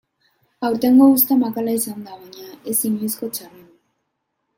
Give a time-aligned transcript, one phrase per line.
[0.67, 3.69] Aurtengo uzta makala izan da baina ez inoizko txarrena.